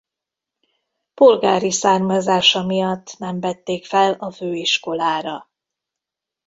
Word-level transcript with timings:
Polgári 1.13 1.71
származása 1.71 2.65
miatt 2.65 3.15
nem 3.17 3.39
vették 3.39 3.85
fel 3.85 4.13
a 4.13 4.31
főiskolára. 4.31 5.49